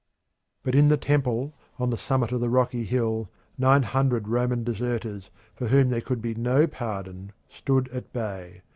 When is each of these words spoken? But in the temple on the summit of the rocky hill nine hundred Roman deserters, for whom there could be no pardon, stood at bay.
But 0.63 0.73
in 0.73 0.87
the 0.87 0.97
temple 0.97 1.53
on 1.77 1.91
the 1.91 1.95
summit 1.99 2.31
of 2.31 2.41
the 2.41 2.49
rocky 2.49 2.85
hill 2.85 3.29
nine 3.55 3.83
hundred 3.83 4.27
Roman 4.27 4.63
deserters, 4.63 5.29
for 5.55 5.67
whom 5.67 5.89
there 5.91 6.01
could 6.01 6.23
be 6.23 6.33
no 6.33 6.65
pardon, 6.65 7.33
stood 7.49 7.87
at 7.89 8.11
bay. 8.11 8.63